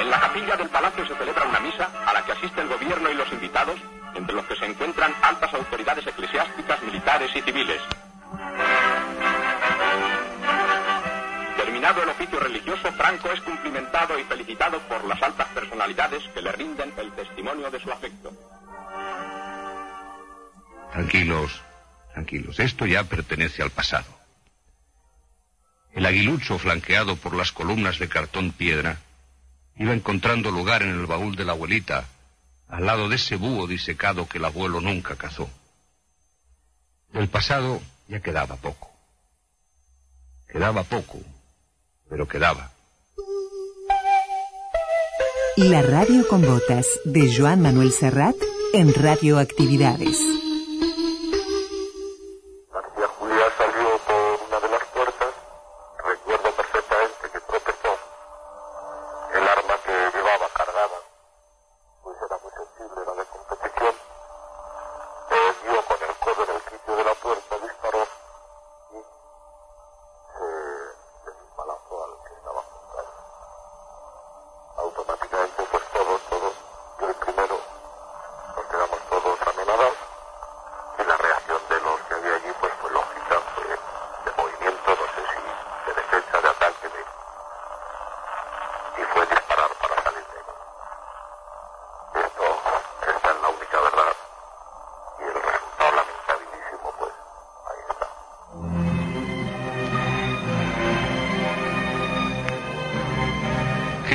[0.00, 3.08] En la capilla del palacio se celebra una misa a la que asiste el gobierno
[3.12, 3.78] y los invitados,
[4.16, 7.80] entre los que se encuentran altas autoridades eclesiásticas, militares y civiles.
[13.02, 17.80] Franco es cumplimentado y felicitado por las altas personalidades que le rinden el testimonio de
[17.80, 18.32] su afecto.
[20.92, 21.60] Tranquilos,
[22.12, 24.06] tranquilos, esto ya pertenece al pasado.
[25.92, 29.00] El aguilucho, flanqueado por las columnas de cartón piedra,
[29.74, 32.04] iba encontrando lugar en el baúl de la abuelita,
[32.68, 35.50] al lado de ese búho disecado que el abuelo nunca cazó.
[37.12, 38.92] Del pasado ya quedaba poco.
[40.46, 41.18] Quedaba poco,
[42.08, 42.71] pero quedaba.
[45.56, 48.36] La radio con botas de Joan Manuel Serrat
[48.72, 50.41] en Radioactividades.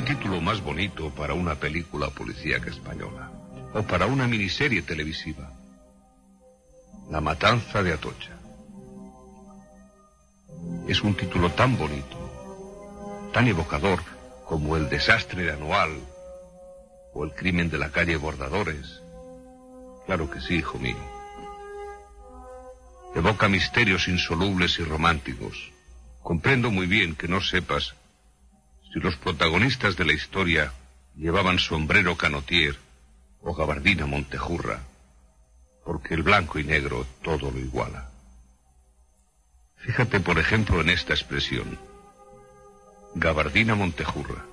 [0.08, 3.30] Título más bonito para una película policíaca española?
[3.74, 5.52] O para una miniserie televisiva.
[7.12, 8.32] La matanza de Atocha.
[10.88, 12.18] Es un título tan bonito,
[13.34, 14.00] tan evocador
[14.46, 16.00] como el desastre de anual
[17.14, 19.02] o el crimen de la calle Bordadores.
[20.06, 21.04] Claro que sí, hijo mío.
[23.14, 25.74] Evoca misterios insolubles y románticos.
[26.24, 27.94] Comprendo muy bien que no sepas
[28.98, 30.74] si los protagonistas de la historia
[31.16, 32.76] llevaban sombrero canotier
[33.42, 34.80] o gabardina montejurra,
[35.86, 38.10] porque el blanco y negro todo lo iguala.
[39.76, 41.78] Fíjate, por ejemplo, en esta expresión.
[43.14, 44.44] Gabardina Montejurra.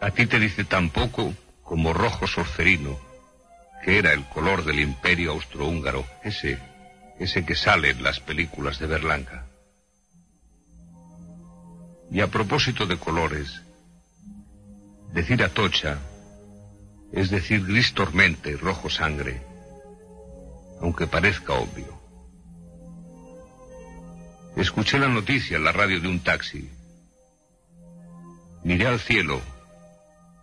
[0.00, 1.34] A ti te dice tan poco
[1.64, 2.96] como rojo sorcerino,
[3.84, 6.60] que era el color del imperio austrohúngaro, ese,
[7.18, 9.46] ese que sale en las películas de Berlanga.
[12.10, 13.62] Y a propósito de colores,
[15.12, 15.98] decir atocha
[17.12, 19.40] es decir gris tormenta y rojo sangre,
[20.80, 22.00] aunque parezca obvio.
[24.56, 26.70] Escuché la noticia en la radio de un taxi.
[28.64, 29.40] Miré al cielo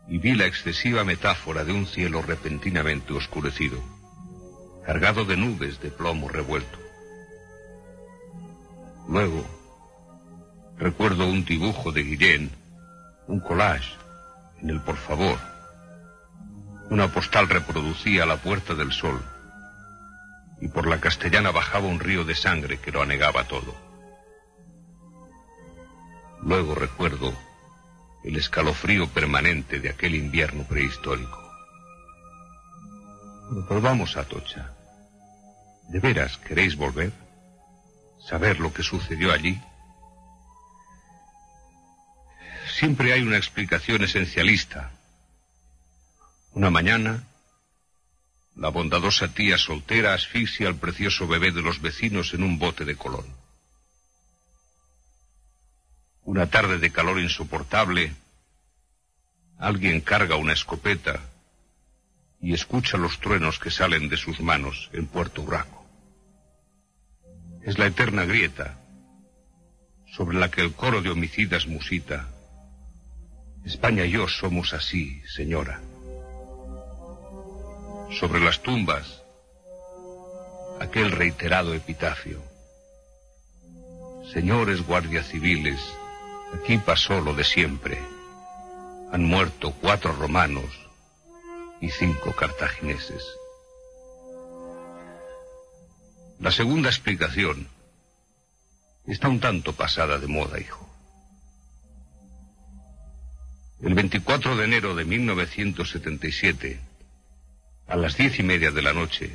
[0.07, 3.77] y vi la excesiva metáfora de un cielo repentinamente oscurecido,
[4.85, 6.79] cargado de nubes de plomo revuelto.
[9.09, 9.45] Luego,
[10.81, 12.49] recuerdo un dibujo de Guillén,
[13.27, 13.93] un collage,
[14.61, 15.37] en el por favor.
[16.89, 19.23] Una postal reproducía la puerta del sol
[20.59, 23.75] y por la castellana bajaba un río de sangre que lo anegaba todo.
[26.41, 27.31] Luego recuerdo
[28.23, 31.39] el escalofrío permanente de aquel invierno prehistórico.
[33.69, 34.73] volvamos a Tocha.
[35.89, 37.11] ¿De veras queréis volver?
[38.27, 39.61] ¿Saber lo que sucedió allí?
[42.81, 44.89] Siempre hay una explicación esencialista.
[46.53, 47.27] Una mañana,
[48.55, 52.95] la bondadosa tía soltera asfixia al precioso bebé de los vecinos en un bote de
[52.95, 53.27] colón.
[56.23, 58.15] Una tarde de calor insoportable,
[59.59, 61.19] alguien carga una escopeta
[62.41, 65.85] y escucha los truenos que salen de sus manos en Puerto Urraco.
[67.61, 68.79] Es la eterna grieta
[70.15, 72.27] sobre la que el coro de homicidas musita.
[73.65, 75.81] España y yo somos así, señora.
[78.19, 79.23] Sobre las tumbas,
[80.79, 82.41] aquel reiterado epitafio.
[84.33, 85.79] Señores guardias civiles,
[86.53, 87.97] Aquí pasó lo de siempre.
[89.11, 90.65] Han muerto cuatro romanos
[91.79, 93.23] y cinco cartagineses.
[96.39, 97.67] La segunda explicación
[99.05, 100.87] está un tanto pasada de moda, hijo.
[103.83, 106.79] El 24 de enero de 1977,
[107.87, 109.31] a las diez y media de la noche,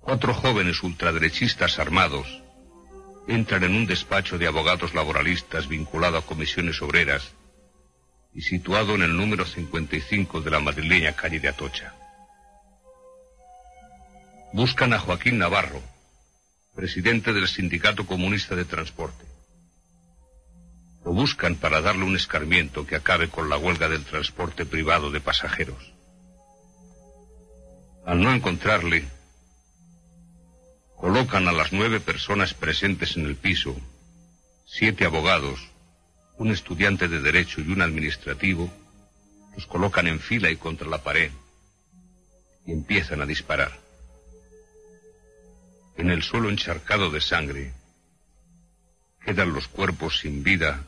[0.00, 2.42] cuatro jóvenes ultraderechistas armados
[3.28, 7.34] entran en un despacho de abogados laboralistas vinculado a comisiones obreras
[8.32, 11.94] y situado en el número 55 de la madrileña calle de Atocha.
[14.54, 15.82] Buscan a Joaquín Navarro,
[16.74, 19.29] presidente del Sindicato Comunista de Transporte.
[21.04, 25.20] Lo buscan para darle un escarmiento que acabe con la huelga del transporte privado de
[25.20, 25.92] pasajeros.
[28.04, 29.08] Al no encontrarle,
[31.00, 33.74] Colocan a las nueve personas presentes en el piso,
[34.66, 35.58] siete abogados,
[36.36, 38.70] un estudiante de derecho y un administrativo,
[39.54, 41.32] los colocan en fila y contra la pared
[42.66, 43.72] y empiezan a disparar.
[45.96, 47.72] En el suelo encharcado de sangre
[49.24, 50.84] quedan los cuerpos sin vida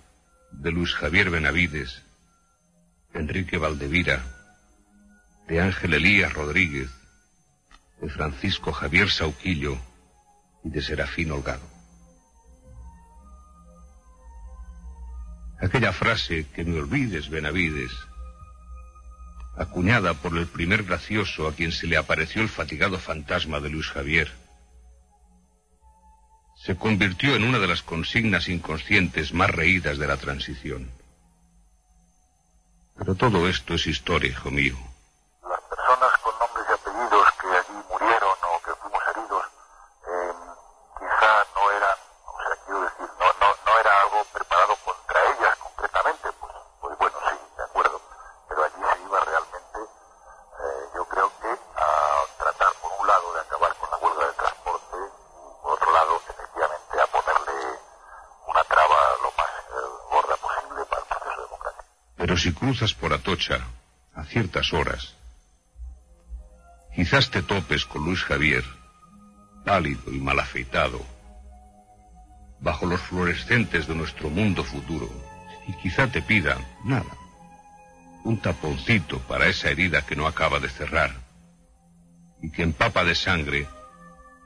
[0.53, 2.03] de Luis Javier Benavides,
[3.13, 4.25] de Enrique Valdevira,
[5.49, 6.91] de Ángel Elías Rodríguez,
[8.01, 9.79] de Francisco Javier Sauquillo,
[10.65, 11.69] y de Serafín Holgado.
[15.61, 17.93] Aquella frase, que me olvides, Benavides,
[19.57, 23.87] acuñada por el primer gracioso a quien se le apareció el fatigado fantasma de Luis
[23.89, 24.33] Javier,
[26.65, 30.89] se convirtió en una de las consignas inconscientes más reídas de la transición.
[32.97, 34.79] Pero todo esto es historia, hijo mío.
[62.73, 63.61] Cruzas por Atocha
[64.15, 65.15] a ciertas horas,
[66.97, 68.65] quizás te topes con Luis Javier,
[69.63, 71.05] pálido y mal afeitado,
[72.61, 75.11] bajo los fluorescentes de nuestro mundo futuro,
[75.69, 77.15] y quizá te pida nada,
[78.25, 81.13] un taponcito para esa herida que no acaba de cerrar,
[82.41, 83.69] y que empapa de sangre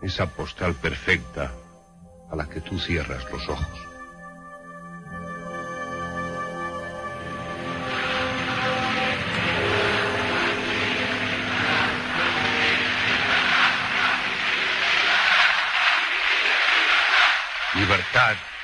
[0.03, 1.53] esa postal perfecta
[2.29, 3.96] a la que tú cierras los ojos.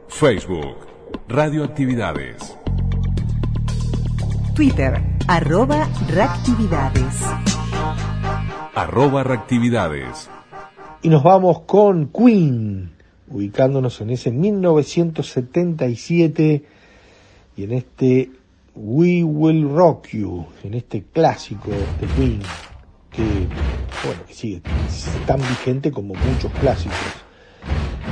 [0.08, 0.78] Facebook,
[1.28, 2.58] Radioactividades.
[4.56, 7.22] Twitter, arroba reactividades.
[8.74, 10.30] Arroba reactividades.
[11.02, 12.94] Y nos vamos con Queen,
[13.28, 16.64] ubicándonos en ese 1977
[17.58, 18.32] y en este
[18.74, 22.40] We Will Rock You, en este clásico de Queen
[23.14, 23.48] que,
[24.04, 24.62] bueno, que sigue
[25.26, 26.98] tan vigente como muchos clásicos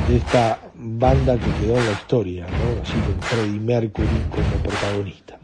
[0.08, 2.82] de esta banda que quedó en la historia, ¿no?
[2.82, 5.40] Así con Freddie Mercury como protagonista.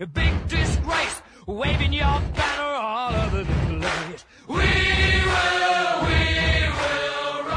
[0.00, 1.22] A big disgrace,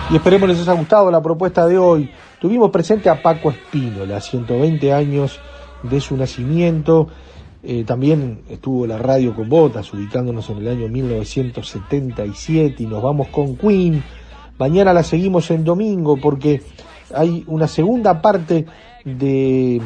[0.10, 2.10] Y esperemos les haya gustado la propuesta de hoy.
[2.40, 5.40] Tuvimos presente a Paco Espínola, 120 años
[5.84, 7.08] de su nacimiento.
[7.64, 13.28] Eh, también estuvo la radio con botas, ubicándonos en el año 1977 y nos vamos
[13.30, 14.04] con Queen.
[14.58, 16.62] Mañana la seguimos en domingo porque
[17.14, 18.66] hay una segunda parte
[19.04, 19.82] de,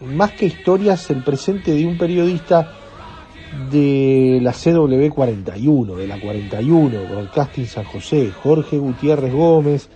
[0.00, 2.72] más que historias, el presente de un periodista
[3.70, 9.88] de la CW41, de la 41, Broadcasting San José, Jorge Gutiérrez Gómez,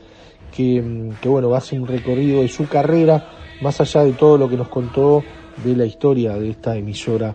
[0.55, 3.29] que, que bueno, hacer un recorrido de su carrera,
[3.61, 5.23] más allá de todo lo que nos contó
[5.65, 7.35] de la historia de esta emisora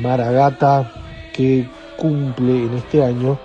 [0.00, 0.92] Maragata,
[1.32, 3.38] que cumple en este año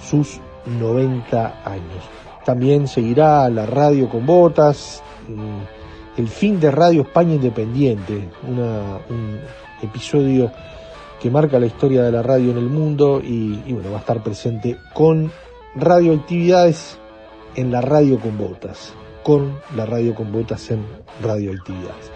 [0.00, 2.04] sus 90 años.
[2.44, 5.81] También seguirá la radio con botas, mm,
[6.16, 9.38] el fin de Radio España Independiente, una- un
[9.82, 10.50] episodio
[11.20, 14.00] que marca la historia de la radio en el mundo y, y bueno, va a
[14.00, 15.30] estar presente con
[15.74, 16.98] radioactividades
[17.54, 18.92] en la radio con botas,
[19.22, 20.84] con la radio con botas en
[21.22, 22.10] radioactividades.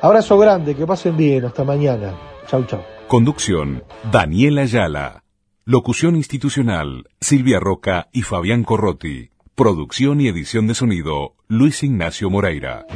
[0.00, 2.12] Abrazo grande, que pasen bien, hasta mañana.
[2.48, 2.80] Chau, chau.
[3.08, 5.22] Conducción, Daniela Ayala.
[5.64, 9.30] Locución institucional, Silvia Roca y Fabián Corrotti.
[9.54, 12.86] Producción y edición de sonido, Luis Ignacio Moreira.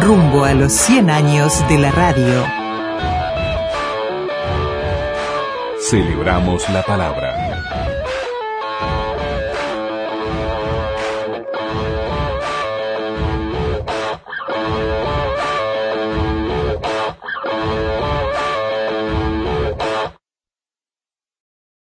[0.00, 2.46] Rumbo a los 100 años de la radio.
[5.90, 7.39] Celebramos la palabra.